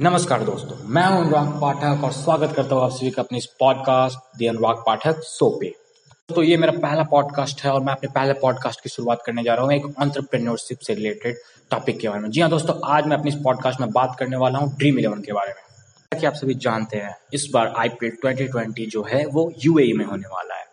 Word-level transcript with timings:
नमस्कार 0.00 0.42
दोस्तों, 0.44 0.88
मैं 0.88 1.06
हूँ 1.06 1.20
अनुराग 1.20 1.60
पाठक 1.60 2.04
और 2.04 2.12
स्वागत 2.12 2.52
करता 2.56 2.74
हूँ 2.74 2.84
आप 2.84 2.90
सभी 2.90 3.10
का 3.10 3.22
अपने 3.22 3.38
इस 3.38 3.46
podcast 3.46 4.38
the 4.38 4.46
Anurag 4.48 4.76
Pathak 4.76 5.20
show 5.20 5.58
पे। 5.60 5.74
तो 6.34 6.42
ये 6.42 6.56
मेरा 6.56 6.72
पहला 6.72 7.02
पॉडकास्ट 7.02 7.62
है 7.62 7.70
और 7.70 7.80
मैं 7.80 7.92
अपने 7.92 8.10
पहले 8.10 8.32
पॉडकास्ट 8.32 8.80
की 8.80 8.88
शुरुआत 8.88 9.22
करने 9.26 9.42
जा 9.42 9.54
रहा 9.54 9.64
हूँ, 9.64 9.72
एक 9.72 9.82
अंतरप्रेन्योरशिप 9.98 10.78
से 10.78 10.94
रिलेटेड 10.94 11.36
टॉपिक 11.70 11.98
के 11.98 12.08
बारे 12.08 12.20
में। 12.20 12.30
जी 12.30 12.40
हाँ 12.40 12.50
दोस्तों, 12.50 12.74
आज 12.84 13.06
मैं 13.06 13.16
अपनी 13.16 13.28
इस 13.28 13.34
पॉडकास्ट 13.34 13.80
में 13.80 13.90
बात 13.90 14.16
करने 14.18 14.36
वाला 14.36 14.58
हूँ 14.58 14.76
ड्रीम 14.76 14.98
इलेवन 14.98 15.20
के 15.20 15.32
बारे 15.32 15.48
में। 15.48 15.62
जैसा 15.72 16.20
कि 16.20 16.26
आप 16.26 16.34
सभी 16.34 16.54
जानते 16.54 16.96
हैं, 16.96 17.16
इस 17.32 17.50
बार 17.54 17.74
आईपीएल 17.76 18.12
2020 18.22 18.90
जो 18.90 19.06
है, 19.12 19.26
वो 19.26 19.52
यूएई 19.64 19.92
में 19.92 20.04
होने 20.04 20.28
वाला 20.28 20.54
है। 20.54 20.64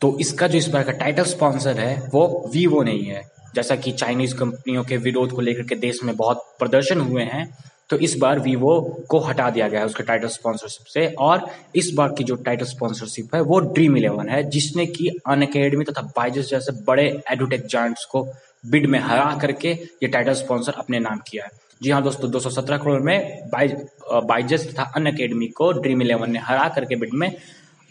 तो 0.00 0.18
इसका 0.20 0.46
जो 0.46 0.58
इस 0.58 0.68
बार 0.68 0.82
का 0.82 0.92
टाइटल 0.92 1.24
स्पॉन्सर 1.24 1.78
है, 1.78 2.10
वो 2.14 2.50
वीवो 2.52 2.82
नहीं 2.82 3.04
है। 3.04 3.30
जैसा 3.54 3.76
कि 3.76 3.92
चाइनीज़ 3.92 4.36
कंपनियों 4.36 4.84
के 4.84 4.96
विरोध 4.96 5.32
को 5.32 5.40
लेकर 5.40 5.62
के 5.62 5.74
देश 5.74 6.04
में 6.04 6.16
बहुत 6.16 6.56
प्रदर्शन 6.58 7.00
हुए 7.00 7.22
हैं 7.22 7.58
तो 7.90 7.96
इस 7.98 8.16
बार 8.18 8.38
वीवो 8.40 8.80
को 9.08 9.18
हटा 9.20 9.48
दिया 9.50 9.68
गया 9.68 9.80
है 9.80 9.86
उसके 9.86 10.02
टाइटल 10.02 10.28
स्पॉन्सरशिप 10.28 10.86
से। 10.86 11.06
और 11.18 11.46
इस 11.76 11.90
बार 11.96 12.12
की 12.18 12.24
जो 12.24 12.34
टाइटल 12.38 12.64
स्पॉन्सरशिप 12.66 13.34
है, 13.34 13.40
वो 13.42 13.58
ड्रीम 13.60 13.96
इलेवन 13.96 14.28
है, 14.28 14.42
जिसने 14.50 14.86
की 14.88 15.08
अन 15.26 15.42
अकेडमी 15.42 15.84
तथा 15.84 16.02
तो 16.02 16.08
बाइजस 16.16 16.50
जैसे 16.50 16.72
बड़े 16.84 17.06
एडुटेक 17.32 17.66
जॉइंट्स 17.66 18.04
को 18.04 18.26
बिड 18.64 18.86
में 18.86 18.98
हरा 18.98 19.36
करके 19.40 19.70
ये 19.70 20.06
टाइटल 20.08 20.32
स्पॉन्सर 20.34 20.72
अपने 20.78 20.98
नाम 21.00 21.20
किया 21.28 21.44
है। 21.44 21.50
जी 21.82 21.90
हाँ 21.90 22.02
दोस्तों 22.02 22.30
217 22.30 22.78
करोड़ 22.78 23.00
में 23.02 23.48
बाइजस 23.52 24.66
तथा 24.70 24.82
अन 24.96 25.06
अकेडमी 25.06 25.46
को 25.56 25.70
ड्रीम 25.72 26.02
इलेवन 26.02 26.30
ने 26.30 26.38
हरा 26.38 26.68
करके 26.68 26.96
बिड 26.96 27.14
में 27.14 27.30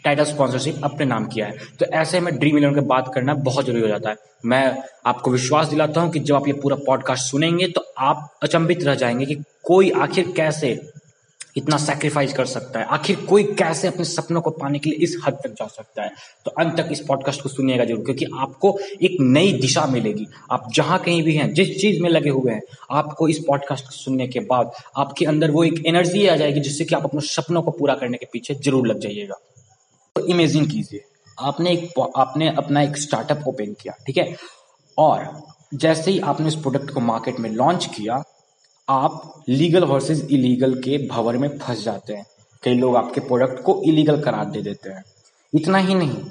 टाइटल 0.04 0.24
स्पॉन्सरशिप 0.24 0.80
अपने 0.84 1.06
नाम 1.06 1.26
किया 1.26 1.46
है। 1.46 1.56
तो 1.78 1.86
ऐसे 1.86 2.20
में 2.20 2.34
ड्रीम 2.38 2.58
इलेवन 2.58 2.74
की 2.74 2.86
बात 2.86 3.10
करना 3.14 3.34
बहुत 3.34 3.66
ज़रूरी 3.66 3.82
हो 3.82 3.88
जाता 3.88 4.10
है। 4.10 4.16
मैं 4.46 4.76
आपको 5.06 5.30
विश्वास 5.30 5.68
दिलाता 5.68 6.00
हूँ 6.00 6.10
कि 6.10 6.20
जब 6.20 6.34
आप 6.34 6.46
ये 6.48 6.52
पूरा 6.52 6.76
पॉडकास्ट 6.86 7.30
सुनेंगे 7.30 7.68
तो 7.68 7.84
आप 7.98 8.30
अचंभित 8.42 8.84
रह 8.84 8.94
जाएँगे 8.94 9.26
कि 9.26 9.42
कोई 9.64 9.90
आखिर 9.90 10.32
कैसे 10.36 10.78
इतना 11.56 11.76
सेक्रीफाइस 11.76 12.32
कर 12.32 12.44
सकता 12.44 12.80
है? 12.80 12.86
आखिर 12.86 13.16
कोई 13.28 13.42
कैसे 13.52 13.88
अपने 13.88 14.04
सपनों 14.04 14.40
को 14.40 14.50
पाने 14.50 14.78
के 14.78 14.90
लिए 14.90 14.98
इस 14.98 15.16
हद 15.26 15.38
तक 15.44 15.52
जा 15.52 15.66
सकता 15.66 16.02
है? 16.02 16.10
तो 16.44 16.50
अंत 16.50 16.76
तक 16.76 16.88
इस 16.92 17.00
पॉडकास्ट 17.00 17.42
को 17.42 17.48
सुनिएगा 17.48 17.84
ज़रूर, 17.84 18.04
क्योंकि 18.04 18.26
आपको 18.34 18.78
एक 19.02 19.16
नई 19.20 19.52
दिशा 19.52 19.86
मिलेगी। 19.86 20.26
आप 20.50 20.68
जहाँ 20.74 20.98
कहीं 20.98 21.22
भी 21.22 21.34
हैं, 21.34 21.52
जिस 21.54 21.80
चीज़ 21.80 22.00
में 22.02 22.08
लगे 22.10 22.30
हुए 22.30 22.52
हैं, 22.52 22.62
आपको 22.90 23.28
इस 23.28 23.38
पॉडकास्ट 23.38 23.84
को 23.84 23.90
सुनने 23.90 24.26
के 24.28 24.40
बाद 24.40 24.70
आपके 24.96 25.24
अंदर 25.24 25.50
वो 25.50 25.64
एक 25.64 25.82
एनर्जी 25.86 26.26
आ 26.26 26.36
जाएगी 26.36 26.60
जिससे 26.60 26.84
कि 26.84 26.94
आप 26.94 27.04
अपने 27.04 27.20
सपनों 27.26 27.62
को 27.62 27.70
पूरा 27.70 27.94
करने 27.94 28.18
के 28.18 28.26
पीछे 28.32 28.54
ज़रूर 28.54 28.86
लग 28.86 28.98
जाइएगा। 28.98 29.40
इमेजिन 30.28 30.66
कीजिए, 30.66 31.04
आपने 31.38 31.72
एक 31.72 32.00
आपने 32.16 32.48
अपना 32.56 32.82
एक 32.82 32.96
स्टार्टअप 32.98 33.44
ओपन 33.48 33.74
किया, 33.82 33.94
ठीक 34.06 34.16
है? 34.16 34.34
और 34.98 35.30
जैसे 35.74 36.10
ही 36.10 36.18
आपने 36.20 36.48
उस 36.48 36.60
प्रोडक्ट 36.62 36.90
को 36.90 37.00
मार्केट 37.02 37.38
में 37.40 37.50
लॉन्च 37.50 37.86
किया, 37.86 38.22
आप 38.88 39.44
लीगल 39.48 39.84
वर्सेस 39.84 40.26
इलीगल 40.30 40.74
के 40.82 40.98
भवर 41.08 41.36
में 41.36 41.48
फंस 41.58 41.82
जाते 41.84 42.12
हैं। 42.12 42.26
कई 42.62 42.74
लोग 42.74 42.96
आपके 42.96 43.20
प्रोडक्ट 43.22 43.62
को 43.62 43.80
इलीगल 43.86 44.20
करार 44.20 44.44
दे 44.46 44.62
देते 44.62 44.90
हैं। 44.90 45.02
इतना 45.52 45.78
ही 45.78 45.94
नहीं, 45.94 46.22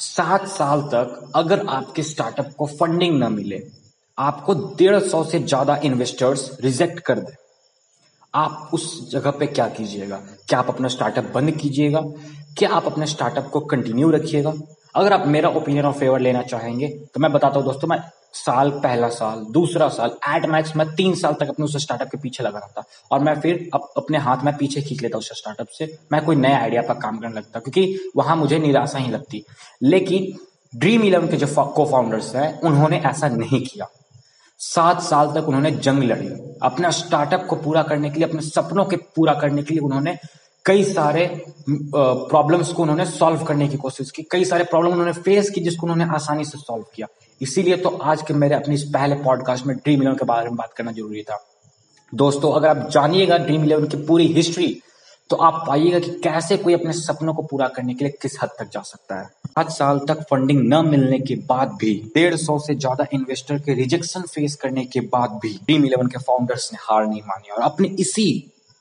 सात 0.00 0.46
साल 0.48 0.82
तक 0.84 1.30
अगर 1.36 1.66
आपके 1.68 2.02
स्टार्टअप 2.04 2.52
को 2.58 2.66
फंडिंग 2.68 3.22
न 3.22 3.32
मिले, 3.32 3.60
आपको 4.18 4.54
डेढ़ 4.76 4.98
सौ 5.00 5.22
से 5.24 5.38
ज़्यादा 5.40 5.76
इन्वेस्टर्स 5.84 6.50
रिजेक्ट 6.60 7.00
कर 7.00 7.18
दे। 7.20 7.32
आप 8.34 8.70
उस 8.74 9.10
जगह 9.10 9.30
पे 9.30 9.46
क्या 9.48 9.68
कीजिएगा? 9.68 10.16
क्या 10.48 10.58
आप 10.58 10.68
अपना 10.68 10.88
स्टार्टअप 10.88 11.30
बंद 11.34 11.50
कीजिएगा? 11.52 12.00
क्या 12.58 12.68
आप 12.70 12.86
अपने 12.86 13.06
स्टार्टअप 13.06 13.48
को 13.50 13.60
कंटिन्यू 13.62 14.10
रखिएगा। 14.10 14.52
अगर 14.94 15.12
आप 15.12 15.26
मेरा 15.26 15.48
ओपिनियन 15.48 15.86
ऑफ़ 15.86 15.98
फेवर 15.98 16.20
लेना 16.20 16.42
चाहेंगे 16.42 16.88
तो 17.14 17.20
मैं 17.20 17.30
बताता 17.32 17.58
हूँ 17.58 17.64
दोस्तों 17.64 17.88
मैं 17.88 17.98
साल 18.32 18.70
पहला 18.80 19.08
साल 19.08 19.44
दूसरा 19.50 19.88
साल 19.88 20.10
एट 20.28 20.46
मैक्स 20.46 20.74
मैं 20.76 20.86
तीन 20.94 21.14
साल 21.14 21.34
तक 21.34 21.48
अपने 21.48 21.64
उस 21.64 21.76
स्टार्टअप 21.76 22.08
के 22.08 22.18
पीछे 22.18 22.44
लगा 22.44 22.58
रहता। 22.58 22.84
और 23.10 23.20
मैं 23.20 23.34
फिर 23.40 23.68
अप, 23.74 23.92
अपने 23.96 24.18
हाथ 24.18 24.44
में 24.44 24.56
पीछे 24.56 24.82
खींच 24.82 25.02
लेता 25.02 25.18
उस 25.18 25.28
स्टार्टअप 25.32 25.68
से। 25.68 25.98
मैं 26.12 26.24
कोई 26.24 26.36
नया 26.36 26.58
आइडिया 26.58 26.82
पर 26.82 26.94
काम 26.94 27.18
करने 27.18 27.34
लगता 27.34 27.60
क्योंकि 27.60 28.10
वहाँ 28.16 28.36
मुझे 28.36 28.58
निराशा 28.58 28.98
ही 28.98 29.10
लगती। 29.10 29.44
लेकिन 29.82 30.32
ड्रीम 30.74 31.02
इलेवन 31.02 31.28
के 31.28 31.36
जो 31.36 31.64
को 31.66 31.84
फाउंडर्स 31.84 32.34
हैं 32.34 32.60
उन्होंने 32.60 32.98
ऐसा 33.06 33.28
नहीं 33.28 33.60
किया। 33.60 33.88
सात 34.60 35.02
साल 35.02 35.32
तक 35.32 35.48
उन्होंने 35.48 35.70
जंग 35.70 36.02
लड़ी। 36.02 36.28
अपना 36.62 36.90
स्टार्टअप 36.90 37.46
को 37.46 37.56
पूरा 37.56 37.82
करने 37.82 38.10
के 38.10 38.18
लिए 38.18 38.28
अपने 38.28 38.40
सपनों 38.42 38.84
के 38.84 38.96
पूरा 39.16 39.34
करने 39.34 39.62
के 39.62 39.74
लिए 39.74 39.82
उन्होंने 39.82 40.16
कई 40.68 40.82
सारे 40.84 41.26
प्रॉब्लम्स 41.68 42.72
को 42.72 42.82
उन्होंने 42.82 43.04
सॉल्व 43.06 43.44
करने 43.44 43.68
की 43.68 43.76
कोशिश 43.78 44.10
की। 44.10 44.22
कई 44.30 44.44
सारे 44.44 44.64
प्रॉब्लम 44.64 44.92
उन्होंने 44.92 45.12
फेस 45.14 45.50
की 45.50 45.60
जिसको 45.60 45.86
उन्होंने 45.86 46.14
आसानी 46.14 46.44
से 46.44 46.58
सॉल्व 46.58 46.84
किया। 46.94 47.06
इसीलिए 47.40 47.76
तो 47.76 47.88
आज 47.88 48.22
के 48.22 48.34
मेरे 48.34 48.54
अपने 48.54 48.74
इस 48.74 48.82
पहले 48.94 49.14
पॉडकास्ट 49.22 49.66
में 49.66 49.76
ड्रीम 49.76 50.02
इलेवन 50.02 50.16
के 50.16 50.24
बारे 50.26 50.48
में 50.48 50.56
बात 50.56 50.72
करना 50.72 50.92
ज़रूरी 50.92 51.22
था। 51.22 51.38
दोस्तों, 52.12 52.52
अगर 52.52 52.68
आप 52.68 52.88
जानिएगा 52.90 53.38
ड्रीम 53.38 53.64
इलेवन 53.64 53.86
की 53.86 53.96
पूरी 54.06 54.26
हिस्ट्री 54.34 54.68
तो 55.30 55.36
आप 55.38 55.64
पाइएगा 55.66 55.98
कि 56.00 56.10
कैसे 56.20 56.56
कोई 56.58 56.74
अपने 56.74 56.92
सपनों 56.94 57.32
को 57.34 57.42
पूरा 57.44 57.66
करने 57.70 57.94
के 57.94 58.04
लिए 58.04 58.18
किस 58.22 58.36
हद 58.42 58.50
तक 58.58 58.70
जा 58.72 58.80
सकता 58.82 59.20
है। 59.20 59.26
पाँच 59.56 59.70
साल 59.72 59.98
तक 60.08 60.20
फंडिंग 60.30 60.62
न 60.64 60.84
मिलने 60.86 61.18
के 61.20 61.34
बाद 61.48 61.72
भी, 61.80 61.92
डेढ़ 62.14 62.36
सौ 62.36 62.58
से 62.58 62.74
ज़्यादा 62.76 63.06
इन्वेस्टर 63.14 63.58
के 63.58 63.74
रिजेक्शन 63.74 64.22
फेस 64.28 64.54
करने 64.56 64.84
के 64.86 65.00
बाद 65.08 65.38
भी 65.42 65.52
ड्रीम 65.56 65.84
इलेवन 65.86 66.06
के 66.06 66.18
फाउंडर्स 66.20 66.72
ने 66.72 66.78
हार 66.82 67.06
नहीं 67.06 67.20
मानी 67.22 67.50
और 67.50 67.62
अपने 67.62 67.88
इसी 68.00 68.28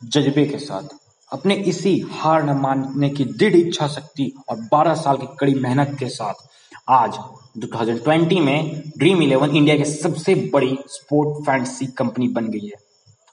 जज्बे 0.01 0.45
के 0.45 0.57
साथ 0.59 0.95
अपने 1.31 1.55
इसी 1.69 1.99
हार 2.11 2.43
न 2.43 2.55
मानने 2.57 3.09
की 3.09 3.25
दृढ़ 3.25 3.55
इच्छा 3.55 3.87
शक्ति 3.87 4.31
और 4.49 4.57
12 4.73 4.95
साल 4.95 5.17
की 5.17 5.27
कड़ी 5.39 5.53
मेहनत 5.55 5.95
के 5.99 6.07
साथ 6.09 6.45
आज 6.89 7.17
2020 7.57 8.39
में 8.41 8.83
ड्रीम 8.97 9.21
इलेवन 9.21 9.55
इंडिया 9.55 9.75
की 9.77 9.85
सबसे 9.85 10.35
बड़ी 10.53 10.77
स्पोर्ट 10.89 11.45
फैंटेसी 11.45 11.85
कंपनी 11.97 12.27
बन 12.27 12.47
गई 12.49 12.65
है। 12.65 12.79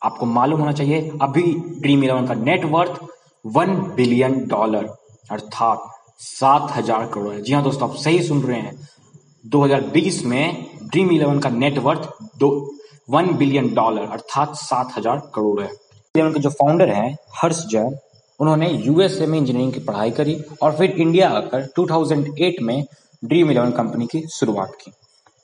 आपको 0.02 0.26
मालूम 0.26 0.60
होना 0.60 0.72
चाहिए, 0.72 1.10
अभी 1.22 1.42
ड्रीम 1.80 2.04
इलेवन 2.04 2.26
का 2.26 2.34
net worth 2.34 3.00
one 3.44 3.74
billion 3.96 4.38
dollar 4.48 4.88
अर्थात 5.30 5.88
सात 6.18 6.72
हज़ार 6.76 7.06
करोड़ 7.06 7.32
है। 7.34 7.40
जी 7.42 7.52
हाँ 7.52 7.62
दोस्तों, 7.62 7.88
आप 7.90 7.96
सही 7.96 8.22
सुन 8.22 8.42
रहे 8.42 8.60
हैं। 8.60 8.76
2020 9.44 10.24
में 10.24 10.66
ड्रीम 10.82 11.10
इलेवन 11.12 11.38
का 11.38 11.50
नेटवर्थ 11.50 12.10
दो 12.38 12.50
वन 13.10 13.34
बिलियन 13.36 13.72
डॉलर 13.74 14.08
अर्थात 14.08 14.54
सात 14.56 14.92
हज़ार 14.98 15.22
करोड़ 15.34 15.60
है। 15.62 15.70
इलेवन 16.16 16.32
के 16.32 16.40
जो 16.40 16.50
फाउंडर 16.50 16.88
हैं, 16.88 17.16
हर्ष 17.36 17.64
जैन, 17.66 17.96
उन्होंने 18.40 18.68
यूएसए 18.70 19.26
में 19.26 19.38
इंजीनियरिंग 19.38 19.72
की 19.72 19.80
पढ़ाई 19.80 20.10
करी 20.10 20.36
और 20.62 20.76
फिर 20.76 20.90
इंडिया 20.90 21.28
आकर 21.28 21.62
2008 21.76 22.60
में 22.62 22.84
ड्रीम 23.22 23.50
इलेवन 23.50 23.70
कंपनी 23.70 24.06
की 24.06 24.20
शुरुआत 24.28 24.76
की। 24.80 24.92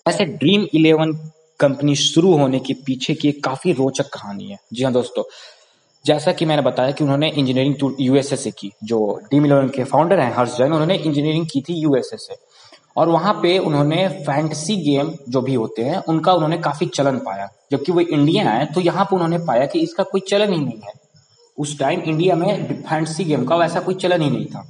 ऐसे 0.07 0.25
ड्रीम 0.25 0.67
इलेवन 0.75 1.13
कंपनी 1.61 1.95
शुरू 1.97 2.37
होने 2.37 2.61
के 2.61 2.75
पीछे 2.87 3.15
की 3.15 3.29
एक 3.29 3.43
काफ़ी 3.45 3.73
रोचक 3.73 4.09
कहानी 4.09 4.45
है। 4.45 4.59
जी 4.73 4.85
हाँ 4.85 4.93
दोस्तों, 4.93 5.25
जैसा 6.05 6.33
कि 6.33 6.45
मैंने 6.45 6.63
बताया 6.63 6.91
कि 6.91 7.05
उन्होंने 7.05 7.31
इंजीनियरिंग 7.31 7.97
यूएसए 8.01 8.37
से 8.37 8.51
की। 8.51 8.71
जो 8.85 9.01
ड्रीम 9.25 9.47
इलेवन 9.47 9.69
के 9.69 9.85
फाउंडर 9.85 10.21
हैं, 10.21 10.33
हर्ष 10.35 10.57
जैन, 10.59 10.73
उन्होंने 10.73 10.97
इंजीनियरिंग 10.97 11.47
की 11.53 11.61
थी 11.61 11.75
यूएसए 11.75 12.17
से। 12.17 12.35
और 13.01 13.09
वहाँ 13.09 13.33
पे 13.33 13.57
उन्होंने 13.59 14.07
फैंटसी 14.09 14.77
गेम 14.77 15.13
जो 15.29 15.41
भी 15.41 15.55
होते 15.55 15.83
हैं, 15.83 15.97
उनका 15.99 16.33
उन्होंने 16.33 16.59
काफ़ी 16.59 16.87
चलन 16.87 17.19
पाया। 17.19 17.49
जबकि 17.73 17.93
वो 17.93 18.01
इंडिया 18.01 18.51
आए 18.51 18.67
तो 18.67 18.81
यहाँ 18.81 19.05
पे 19.05 19.15
उन्होंने 19.17 19.39
पाया 19.39 19.67
कि 19.67 19.81
इसका 19.81 20.03
कोई 20.03 20.21
चलन 20.21 20.53
ही 20.53 20.61
नहीं 20.61 20.81
है। 20.81 20.93
उस 21.59 21.79
टाइम 21.79 22.01
इंडिया 22.01 22.37
में 22.37 22.83
फैंटसी 22.83 23.25
गेम 23.25 23.45
का 23.45 23.57
वैसा 23.57 23.81
कोई 23.81 23.95
चलन 23.95 24.23
ही 24.23 24.31
नहीं 24.31 24.47
था। 24.47 24.65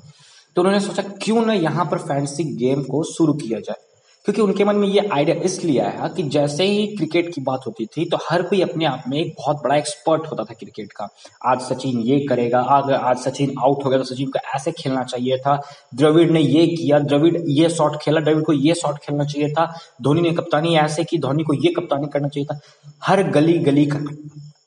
तो 0.56 0.62
उन्होंने 0.62 0.80
सोचा, 0.80 1.02
क्यों 1.22 1.44
ना 1.46 1.52
यहाँ 1.52 1.84
पर 1.84 1.98
फैंटसी 1.98 2.44
गेम 2.56 2.82
को 2.82 3.02
शुरू 3.04 3.32
किया 3.32 3.60
जाए? 3.60 3.82
क्योंकि 4.26 4.41
उनके 4.42 4.64
मन 4.64 4.76
में 4.76 4.86
ये 4.88 5.06
आइडिया 5.12 5.36
इसलिए 5.44 5.78
आया 5.81 6.08
कि 6.08 6.22
जैसे 6.31 6.64
ही 6.64 6.86
क्रिकेट 6.86 7.32
की 7.34 7.41
बात 7.41 7.60
होती 7.66 7.86
थी 7.86 8.04
तो 8.04 8.19
हर 8.22 8.42
कोई 8.42 8.60
अपने 8.60 8.84
आप 8.84 9.04
में 9.08 9.16
एक 9.19 9.34
बहुत 9.38 9.62
बड़ा 9.62 9.76
एक्सपर्ट 9.76 10.26
होता 10.31 10.44
था 10.44 10.54
क्रिकेट 10.54 10.92
का। 10.92 11.08
आज 11.47 11.60
सचिन 11.60 12.00
ये 12.00 12.19
करेगा 12.26 12.60
अगर 12.72 12.94
आज 12.94 13.19
सचिन 13.19 13.54
आउट 13.58 13.84
हो 13.84 13.91
गया 13.91 13.98
तो 13.98 14.04
सचिन 14.04 14.31
को 14.31 14.38
ऐसे 14.56 14.72
खेलना 14.72 15.04
चाहिए 15.04 15.38
था। 15.38 15.60
द्रविड़ 15.94 16.31
ने 16.31 16.41
ये 16.41 16.66
किया, 16.66 16.98
द्रविड़ 16.98 17.36
ये 17.48 17.69
शॉट 17.69 17.97
खेला, 18.03 18.20
द्रविड़ 18.20 18.44
को 18.44 18.53
ये 18.53 18.75
शॉट 18.75 18.98
खेलना 18.98 19.25
चाहिए 19.25 19.48
था। 19.48 19.66
धोनी 20.03 20.20
ने 20.20 20.31
कप्तानी 20.32 20.76
ऐसे 20.76 21.04
की, 21.04 21.19
धोनी 21.19 21.44
को 21.44 21.54
ये 21.54 21.72
कप्तानी 21.72 22.06
करना 22.06 22.28
चाहिए 22.28 22.47
था। 22.47 22.58
हर 23.04 23.22
गली 23.31 23.58
गली 23.60 23.87
का, 23.87 23.98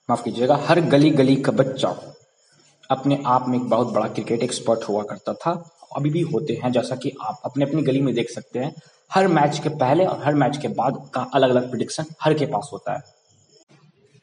माफ़ 0.09 0.23
कीजिएगा, 0.23 0.59
हर 0.65 0.81
गली 0.81 1.09
गली 1.11 1.35
का 1.35 1.51
बच्चा 1.51 1.95
अपने 2.89 3.17
आप 3.25 3.47
में 3.47 3.57
एक 3.57 3.69
बहुत 3.69 3.93
बड़ा 3.93 4.07
क्रिकेट 4.07 4.43
एक्सपर्ट 4.43 4.89
हुआ 4.89 5.03
करता 5.03 5.33
था। 5.33 5.51
अभी 5.95 6.09
भी 6.09 6.21
होते 6.23 6.53
हैं, 6.53 6.71
जैसा 6.71 6.95
कि 6.95 7.11
आप 7.21 7.41
अपने 7.45 7.65
अपनी 7.65 7.81
गली 7.81 8.01
में 8.01 8.13
देख 8.15 8.29
सकते 8.29 8.59
हैं। 8.59 8.73
हर 9.13 9.27
मैच 9.27 9.59
के 9.59 9.69
पहले 9.69 10.05
और 10.05 10.23
हर 10.23 10.35
मैच 10.35 10.57
के 10.57 10.67
बाद 10.67 11.09
का 11.13 11.21
अलग 11.33 11.49
अलग 11.49 11.69
प्रिडिक्शन 11.69 12.05
हर 12.21 12.33
के 12.33 12.45
पास 12.45 12.69
होता 12.73 12.93
है। 12.93 13.03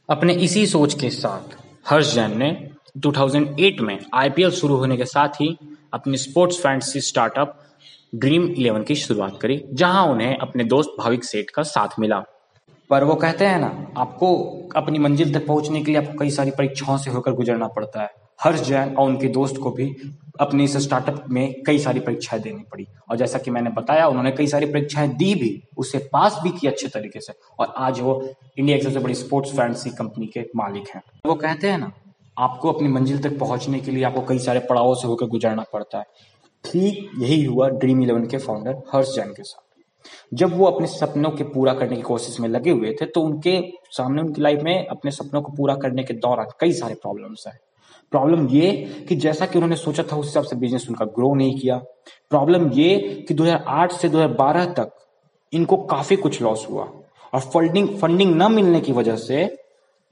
अपने 0.08 0.32
इसी 0.32 0.66
सोच 0.66 0.94
के 0.94 1.10
साथ, 1.10 1.56
हर्ष 1.88 2.14
जैन 2.14 2.38
ने 2.38 2.70
2008 2.96 3.80
में 3.80 3.98
आईपीएल 4.14 4.50
शुरू 4.50 4.76
होने 4.76 4.96
के 4.96 5.04
साथ 5.04 5.28
ही 5.28 5.58
अपनी 5.94 6.16
sports 6.16 6.58
fantasy 6.58 7.00
startup 7.00 7.62
Dream 8.14 8.44
Eleven 8.48 8.82
की 8.82 8.94
शुरुआत 8.94 9.38
करी, 9.40 9.64
जहाँ 9.72 10.06
उन्हें 10.06 10.36
अपने 10.38 10.64
दोस्त 10.64 10.90
भाविक 10.98 11.24
सेठ 11.24 11.50
का 11.50 11.62
साथ 11.62 11.88
मिला। 11.98 12.24
पर 12.90 13.04
वो 13.04 13.14
कहते 13.14 13.46
हैं 13.46 13.58
ना, 13.58 13.92
आपको 13.96 14.36
अपनी 14.76 14.98
मंजिल 14.98 15.34
तक 15.34 15.46
पहुँचने 15.46 15.80
के 15.80 15.92
लिए 15.92 16.00
आपको 16.00 16.18
कई 16.18 16.30
सारी 16.30 16.50
परीक्षाओं 16.50 16.98
से 16.98 17.10
होकर 17.10 17.32
गुजरना 17.32 17.66
पड़ता 17.66 18.02
है। 18.02 18.10
हर्ष 18.42 18.60
जैन 18.60 18.96
और 18.96 19.08
उनके 19.08 19.28
दोस्त 19.28 19.56
को 19.56 19.70
भी 19.70 19.96
अपने 20.40 20.64
इस 20.64 20.76
स्टार्टअप 20.76 21.24
में 21.30 21.62
कई 21.62 21.78
सारी 21.78 22.00
परीक्षाएँ 22.00 22.42
देनी 22.42 22.62
पड़ी। 22.72 22.86
और 23.10 23.16
जैसा 23.16 23.38
कि 23.38 23.50
मैंने 23.50 23.70
बताया, 23.70 24.06
उन्होंने 24.06 24.30
कई 24.30 24.46
सारी 24.46 24.66
परीक्षाएँ 24.66 25.08
दी 25.08 25.34
भी, 25.34 25.62
उसे 25.76 25.98
पास 26.12 26.38
भी 26.42 26.50
की 26.50 26.66
अच्छे 26.66 26.88
तरीके 26.88 27.20
से। 27.20 27.32
और 27.58 27.74
आज 27.76 28.00
वो 28.00 28.20
इंडिया 28.58 28.76
की 28.78 28.82
सबसे 28.82 28.98
बड़ी 28.98 29.14
स्पोर्ट्स 29.14 29.52
फैंसी 29.52 29.90
कंपनी 29.90 30.26
के 30.26 30.46
मालिक 30.56 30.88
हैं। 30.94 31.02
वो 31.26 31.34
कहते 31.34 31.70
हैं 31.70 31.78
ना, 31.78 31.92
आपको 32.36 32.72
अपनी 32.72 32.88
मंजिल 32.88 33.22
तक 33.22 33.38
पहुँचने 33.38 33.80
के 33.80 33.90
लिए 33.90 34.04
आपको 34.04 34.20
कई 34.20 34.38
सारे 34.38 34.60
पड़ावों 34.60 34.94
से 34.94 35.08
होकर 35.08 35.26
गुजरना 35.26 35.64
पड़ता 35.72 35.98
है। 35.98 36.04
ठीक 36.64 37.10
यही 37.18 37.44
हुआ 37.44 37.68
ड्रीम 37.68 38.02
इलेवन 38.02 38.26
के 38.26 38.38
फाउंडर 38.38 38.82
हर्ष 38.94 39.14
जैन 39.16 39.32
के 39.32 39.42
साथ। 39.42 39.66
जब 40.34 40.56
वो 40.58 40.66
अपने 40.66 40.86
सपनों 40.86 41.30
के 41.30 41.44
पूरा 41.44 41.72
करने 41.74 41.96
की 41.96 42.02
कोशिश 42.02 42.38
में 42.40 42.48
लगे 42.48 42.70
हुए 42.70 42.92
थे 43.00 43.06
तो 43.06 43.20
उनके 43.20 43.60
सामने 43.90 44.22
उनकी 44.22 44.42
लाइफ 44.42 44.62
में 44.62 44.86
अपने 44.86 45.10
सपनों 45.10 45.42
को 45.42 45.52
पूरा 45.52 45.74
करने 45.74 46.04
के 46.04 46.14
दौरान 46.14 46.46
कई 46.60 46.72
सारे 46.72 46.94
प्रॉब्लम्स 46.94 47.44
आए। 47.48 47.58
प्रॉब्लम 48.10 48.48
ये 48.48 48.72
कि 49.08 49.16
जैसा 49.16 49.46
कि 49.46 49.58
उन्होंने 49.58 49.76
सोचा 49.76 50.02
था, 50.02 50.16
उस 50.16 50.26
हिसाब 50.26 50.44
से 50.44 50.56
बिज़नेस 50.56 50.86
उनका 50.88 51.04
ग्रो 51.04 51.34
नहीं 51.34 51.58
किया। 51.58 51.76
प्रॉब्लम 52.30 52.72
ये 52.72 53.24
कि 53.28 53.34
2008 53.34 53.92
से 53.92 54.08
2012 54.08 54.64
तक 54.64 54.90
इनको 55.52 55.76
काफ़ी 55.76 56.16
कुछ 56.16 56.42
लॉस 56.42 56.66
हुआ। 56.70 56.92
और 57.34 57.40
फंडिंग 57.40 57.88
फंडिंग 57.88 58.42
न 58.42 58.52
मिलने 58.52 58.80
की 58.80 58.92
वजह 58.92 59.16
से 59.16 59.56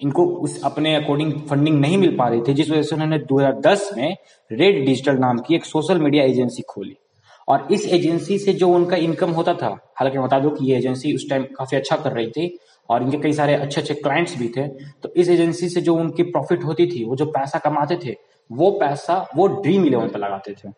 इनको 0.01 0.27
उस 0.27 0.63
अपने 0.63 0.95
अकॉर्डिंग 0.95 1.33
फंडिंग 1.33 1.81
नहीं 1.81 1.99
मिल 1.99 2.17
पा 2.17 2.29
रही 2.29 2.41
थी, 2.41 2.55
जिस 2.55 2.71
वजह 2.71 2.83
से 2.83 2.95
उन्होंने 2.95 3.19
2010 3.19 3.91
में 3.97 4.17
रेड 4.53 4.87
डिजिटल 4.87 5.17
नाम 5.17 5.39
की 5.39 5.55
एक 5.55 5.65
सोशल 5.65 5.99
मीडिया 5.99 6.25
एजेंसी 6.25 6.63
खोली। 6.63 6.97
और 7.49 7.69
इस 7.71 7.87
एजेंसी 7.87 8.39
से 8.39 8.53
जो 8.53 8.69
उनका 8.69 8.97
इनकम 8.97 9.31
होता 9.31 9.55
था, 9.55 9.93
हालाँकि 9.97 10.19
बता 10.19 10.39
दो 10.39 10.51
कि 10.51 10.73
ये 10.73 10.79
एजेंसी 10.79 11.15
उस 11.15 11.31
टाइम 11.31 11.43
काफ़ी 11.43 11.77
अच्छा 11.77 11.97
कर 11.97 12.13
रही 12.13 12.27
थी 12.27 12.59
और 12.91 13.03
इनके 13.03 13.17
कई 13.17 13.33
सारे 13.33 13.55
अच्छे 13.55 13.81
अच्छे 13.81 13.95
क्लाइंट्स 13.95 14.39
भी 14.39 14.49
थे। 14.49 14.69
तो 14.69 15.13
इस 15.17 15.29
एजेंसी 15.29 15.69
से 15.69 15.81
जो 15.81 15.95
उनकी 15.95 16.23
प्रॉफिट 16.23 16.65
होती 16.65 16.87
थी, 16.87 17.05
वो 17.05 17.17
जो 17.17 17.27
पैसा 17.27 17.59
कमाते 17.59 17.99
थे, 18.05 18.17
वो 18.53 18.71
पैसा, 18.71 19.29
वो 19.37 19.47
ड्रीम 19.47 19.87
इलेवन 19.87 20.09
पर 20.09 20.19
लगाते 20.19 20.53
थे। 20.53 20.73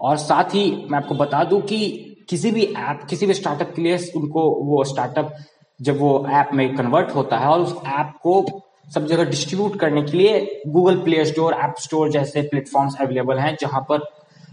और 0.00 0.16
साथ 0.16 0.44
ही 0.44 0.86
मैं 0.90 0.98
आपको 0.98 1.14
बता 1.14 1.44
दूँ 1.44 1.60
कि 1.60 2.04
किसी 2.28 2.50
भी 2.50 2.64
ऐप 2.64 3.06
किसी 3.10 3.26
भी 3.26 3.34
स्टार्टअप 3.34 3.72
के 3.76 3.82
लिए 3.82 4.12
उनको 4.16 4.50
वो 4.64 4.84
स्टार्टअप 4.84 5.36
जब 5.82 5.98
वो 5.98 6.26
ऐप 6.30 6.50
में 6.54 6.76
कन्वर्ट 6.76 7.10
होता 7.10 7.38
है 7.38 7.46
और 7.46 7.60
उस 7.60 7.74
ऐप 7.86 8.12
को 8.22 8.46
सब 8.94 9.06
जगह 9.06 9.24
डिस्ट्रीब्यूट 9.24 9.80
करने 9.80 10.02
के 10.02 10.18
लिए 10.18 10.62
Google 10.66 10.96
Play 10.96 11.24
Store 11.24 11.54
App 11.54 11.74
Store 11.78 12.10
जैसे 12.10 12.42
प्लेटफॉर्म्स 12.42 12.96
अवेलेबल 13.00 13.38
हैं, 13.38 13.56
जहाँ 13.60 13.80
पर 13.80 14.06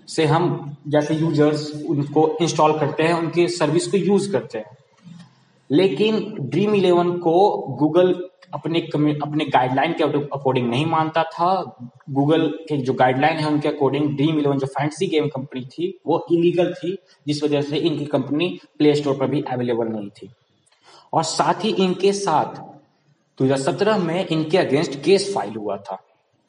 से 0.08 0.26
हम 0.26 0.76
जैसे 0.88 1.16
यूज़र्स 1.16 1.84
उनको 1.90 2.38
इंस्टॉल 2.42 2.80
करते 2.80 3.04
हैं, 3.04 3.14
उनकी 3.14 3.48
सर्विस 3.48 3.88
को 3.88 3.98
यूज़ 3.98 4.32
करते 4.32 4.58
हैं। 4.58 4.78
लेकिन 5.72 6.36
ड्रीम 6.40 6.76
इलेवन 6.76 7.12
को 7.12 7.58
गूगल 7.80 8.30
अपने 8.54 8.80
अपने 9.24 9.46
गाइडलाइन 9.46 9.94
के 9.94 10.04
अकॉर्डिंग 10.04 10.70
नहीं 10.70 10.86
मानता 10.86 11.24
था। 11.24 11.78
गूगल 12.10 12.48
के 12.48 12.78
जो 12.78 12.94
गाइडलाइन 12.94 13.38
है 13.38 13.48
उनके 13.48 13.68
अकॉर्डिंग 13.68 14.16
ड्रीम 14.16 14.40
इलेवन 14.40 14.58
जो 14.58 14.68
फैंसी 14.68 15.08
गेम 15.08 15.28
कंपनी 15.28 15.62
थी, 15.62 16.00
वो 16.08 16.26
इलीगल 16.32 16.74
थी, 16.74 16.98
जिस 17.28 17.44
वजह 17.44 17.62
से 17.62 17.78
इनकी 17.78 18.06
कंपनी 18.06 18.60
प्ले 18.78 18.96
स्टोर 18.96 19.18
पर 19.18 19.28
भी 19.28 19.42
अवेलेबल 19.42 19.88
नहीं 19.88 20.10
थी। 20.10 20.30
और 21.14 21.24
साथ 21.24 21.66
ही 21.66 21.70
इनके 21.70 22.14
साथ 22.14 22.62
2017 23.38 23.98
में 23.98 24.28
इनके 24.28 24.58
अगेंस्ट 24.58 25.04
केस 25.04 25.36
फ़ाइल 25.36 25.56
हुआ 25.56 25.78
था। 25.78 26.04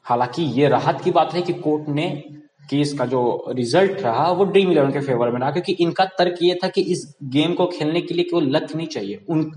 हालाँकि 0.04 0.42
ये 0.42 0.68
राहत 0.68 1.00
की 1.00 1.10
बात 1.10 1.34
है 1.34 1.42
कि 1.42 1.52
कोर्ट 1.52 1.88
ने 1.88 2.24
का 2.72 3.06
जो 3.06 3.44
रिज़ल्ट 3.48 4.00
रहा 4.00 4.30
वो 4.30 4.44
ड्रीम 4.44 4.70
इलेवन 4.70 4.92
के 4.92 5.00
फेवर 5.00 5.30
में 5.30 5.40
रहा, 5.40 5.50
क्योंकि 5.50 5.72
इनका 5.72 6.04
तर्क 6.04 6.38
ये 6.42 6.58
था 6.64 6.68
कि 6.68 6.80
इस 6.80 7.16
गेम 7.24 7.52
को 7.52 7.66
खेलने 7.66 8.00
के 8.00 8.14
लिए 8.14 8.24
केवल 8.24 8.46
लक 8.46 8.76
नहीं 8.76 8.86
चाहिए। 8.86 9.24
उन, 9.28 9.52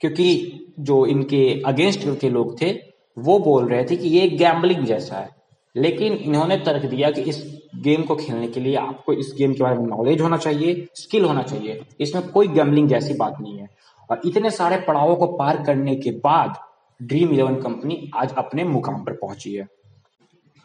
क्योंकि 0.00 0.60
जो 0.80 1.06
इनके 1.06 1.62
अगेंस्ट 1.66 2.20
के 2.20 2.30
लोग 2.30 2.62
थे, 2.62 2.70
वो 3.18 3.38
बोल 3.38 3.68
रहे 3.68 3.84
थे 3.84 3.96
कि 3.96 4.08
ये 4.08 4.28
गैम्बलिंग 4.28 4.84
जैसा 4.84 5.16
है। 5.16 5.28
लेकिन 5.76 6.12
इन्होंने 6.12 6.56
तर्क 6.56 6.86
दिया 6.86 7.10
कि 7.10 7.20
इस 7.20 7.60
गेम 7.76 8.02
को 8.02 8.16
खेलने 8.16 8.48
के 8.48 8.60
लिए 8.60 8.74
आपको 8.76 9.12
इस 9.12 9.34
गेम 9.38 9.52
के 9.52 9.62
बारे 9.62 9.78
में 9.78 9.86
नॉलेज 9.86 10.20
होना 10.20 10.36
चाहिए 10.36 10.88
स्किल 10.94 11.24
होना 11.24 11.42
चाहिए। 11.42 11.80
इसमें 12.00 12.28
कोई 12.28 12.48
गैम्बलिंग 12.48 12.88
जैसी 12.88 13.14
बात 13.14 13.36
नहीं 13.40 13.58
है। 13.58 13.68
और 14.10 14.20
इतने 14.26 14.50
सारे 14.50 14.76
पड़ावों 14.76 15.16
को 15.16 15.26
पार 15.26 15.62
करने 15.62 15.96
के 15.96 16.10
बाद 16.10 16.54
ड्रीम 17.02 17.30
इलेवन 17.30 17.54
कंपनी 17.54 18.10
आज 18.14 18.34
अपने 18.38 18.64
मुकाम 18.64 19.04
पर 19.04 19.12
पहुँची 19.12 19.54
है। 19.54 19.68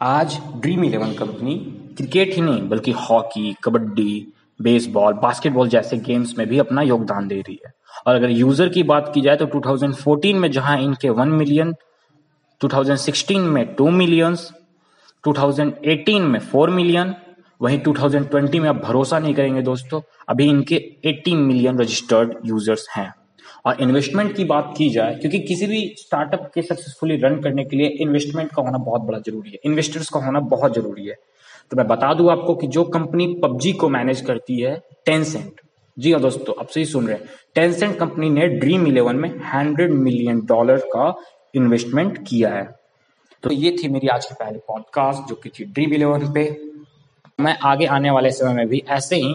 आज 0.02 0.40
ड्रीम 0.56 0.84
इलेवन 0.84 1.12
कंपनी 1.12 1.75
क्रिकेट 1.96 2.34
ही 2.34 2.40
नहीं, 2.42 2.68
बल्कि 2.68 2.92
हॉकी, 2.92 3.54
कबड्डी, 3.64 4.26
बेसबॉल, 4.62 5.12
बास्केटबॉल 5.12 5.68
जैसे 5.68 5.96
गेम्स 5.96 6.38
में 6.38 6.46
भी 6.48 6.58
अपना 6.58 6.82
योगदान 6.82 7.28
दे 7.28 7.40
रही 7.40 7.58
है। 7.66 7.72
और 8.06 8.14
अगर 8.14 8.30
यूज़र 8.30 8.68
की 8.68 8.82
बात 8.82 9.10
की 9.14 9.20
जाए 9.20 9.36
तो 9.36 9.46
2014 9.46 10.34
में 10.34 10.50
जहाँ 10.50 10.78
इनके 10.78 11.08
1 11.08 11.28
मिलियन 11.28 11.74
2016 12.60 13.38
में 13.38 13.74
2 13.76 13.90
मिलियंस 13.90 14.50
2018 15.24 16.20
में 16.20 16.40
4 16.40 16.70
मिलियन 16.70 17.14
वहीं 17.62 17.78
2020 17.80 18.60
में 18.60 18.68
आप 18.68 18.76
भरोसा 18.76 19.18
नहीं 19.18 19.34
करेंगे 19.34 19.62
दोस्तों, 19.62 20.00
अभी 20.28 20.44
इनके 20.44 20.76
18 21.06 21.36
मिलियन 21.36 21.78
रजिस्टर्ड 21.78 22.34
यूज़र्स 22.46 22.88
हैं। 22.96 23.14
और 23.66 23.76
इन्वेस्टमेंट 23.80 24.36
की 24.36 24.44
बात 24.44 24.74
की 24.78 24.88
जाए, 24.90 25.14
क्योंकि 25.14 25.38
किसी 25.38 25.66
भी 25.66 25.94
स्टार्टअप 25.98 26.50
के 26.54 26.62
सक्सेसफुली 26.62 27.16
रन 27.16 27.40
करने 27.40 27.64
के 27.64 27.76
लिए 27.76 27.86
इन्वेस्टमेंट 27.86 28.50
का 28.52 28.62
होना 28.62 28.78
बहुत 28.78 29.00
बड़ा 29.00 29.18
ज़रूरी 29.18 29.50
है। 29.50 29.58
इन्वेस्टर्स 29.64 30.08
का 30.08 30.20
होना 30.20 30.40
बहुत 30.40 30.74
ज़रूरी 30.74 31.06
है। 31.06 31.16
तो 31.70 31.76
मैं 31.76 31.86
बता 31.86 32.12
दूँ 32.14 32.30
आपको 32.30 32.54
कि 32.54 32.66
जो 32.66 32.84
कंपनी 32.84 33.26
पबजी 33.42 33.72
को 33.72 33.88
मैनेज 33.88 34.20
करती 34.20 34.60
है 34.60 34.76
टेंसेंट 35.06 35.60
जी 35.96 36.12
हाँ 36.12 36.20
दोस्तों 36.20 36.54
आप 36.60 36.68
सही 36.68 36.84
सुन 36.84 37.06
रहे 37.06 37.16
हैं। 37.16 37.28
टेंसेंट 37.54 37.96
कंपनी 37.98 38.28
ने 38.30 38.46
ड्रीम 38.48 38.86
इलेवन 38.86 39.16
में 39.16 39.28
हंड्रेड 39.44 39.90
मिलियन 39.90 40.40
डॉलर 40.46 40.78
का 40.92 41.14
इन्वेस्टमेंट 41.54 42.18
किया 42.28 42.48
है। 42.48 42.64
तो 43.42 43.52
ये 43.52 43.76
थी 43.78 43.88
मेरी 43.88 44.08
आज 44.08 44.26
की 44.26 44.34
पहली 44.34 44.58
पॉडकास्ट 44.58 45.28
जो 45.28 45.34
कि 45.34 45.48
थी 45.48 45.64
ड्रीम 45.64 45.92
इलेवन 45.94 46.32
पे। 46.32 46.44
मैं 47.40 47.56
आगे 47.64 47.86
आने 47.86 48.10
वाले 48.10 48.30
समय 48.30 48.54
में 48.54 48.68
भी 48.68 48.82
ऐसे 48.88 49.16
ही 49.16 49.34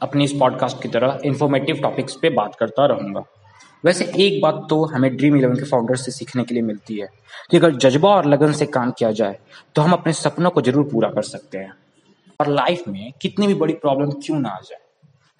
अपनी 0.00 0.24
इस 0.24 0.32
पॉडकास्ट 0.32 0.82
की 0.82 0.88
तरह 0.88 1.20
इन्फॉर्मेटिव 1.24 1.80
टॉपिक्स 1.82 2.16
पे 2.22 2.30
बात 2.30 2.54
करता 2.54 2.86
रहूँगा। 2.86 3.24
वैसे 3.84 4.04
एक 4.16 4.40
बात 4.42 4.66
तो 4.70 4.84
हमें 4.86 5.16
ड्रीम 5.16 5.36
इलेवन 5.36 5.56
के 5.56 5.64
फाउंडर 5.64 5.96
से 5.96 6.12
सीखने 6.12 6.44
के 6.44 6.54
लिए 6.54 6.62
मिलती 6.62 6.98
है 6.98 7.08
कि 7.50 7.56
अगर 7.56 7.74
जज्बा 7.76 8.08
और 8.08 8.26
लगन 8.26 8.52
से 8.52 8.66
काम 8.68 8.90
किया 8.98 9.10
जाए 9.12 9.38
तो 9.76 9.82
हम 9.82 9.92
अपने 9.92 10.12
सपनों 10.14 10.50
को 10.50 10.62
ज़रूर 10.62 10.88
पूरा 10.92 11.08
कर 11.10 11.22
सकते 11.24 11.58
हैं। 11.58 11.72
और 12.40 12.48
लाइफ 12.50 12.86
में 12.88 13.12
कितनी 13.22 13.46
भी 13.46 13.54
बड़ी 13.56 13.74
प्रॉब्लम 13.74 14.10
क्यों 14.16 14.38
ना 14.40 14.48
आ 14.48 14.60
जाए, 14.60 14.80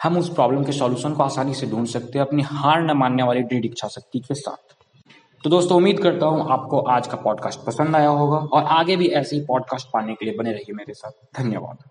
हम 0.00 0.17
उस 0.19 0.29
प्रॉब्लम 0.35 0.65
के 0.65 0.73
सॉल्यूशन 0.73 1.12
को 1.12 1.23
आसानी 1.23 1.55
से 1.55 1.67
ढूंढ 1.67 1.87
सकते 1.89 2.19
हैं, 2.19 2.27
अपनी 2.27 2.43
हार 2.44 2.83
न 2.83 2.97
मानने 2.97 3.23
वाली 3.23 3.43
दृढ़ 3.44 3.65
इच्छा 3.65 3.89
शक्ति 3.89 4.19
के 4.19 4.35
साथ। 4.35 4.75
तो 5.44 5.50
दोस्तों, 5.50 5.77
उम्मीद 5.77 6.00
करता 6.00 6.27
हूँ 6.27 6.47
आपको 6.53 6.81
आज 6.91 7.06
का 7.06 7.17
पॉडकास्ट 7.19 7.65
पसंद 7.67 7.97
आया 7.97 8.09
होगा, 8.11 8.37
और 8.37 8.65
आगे 8.73 8.97
भी 8.97 9.09
ऐसे 9.11 9.37
ही 9.37 9.44
पॉडकास्ट 9.44 9.89
पाने 9.93 10.15
के 10.15 10.25
लिए 10.25 10.37
बने 10.37 10.53
रहिए 10.53 10.75
मेरे 10.75 10.94
साथ। 10.94 11.41
धन्यवाद। 11.41 11.91